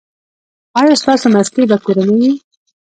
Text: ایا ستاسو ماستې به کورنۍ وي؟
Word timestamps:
ایا 0.79 0.95
ستاسو 1.01 1.25
ماستې 1.33 1.63
به 1.69 1.77
کورنۍ 1.85 2.15
وي؟ 2.21 2.31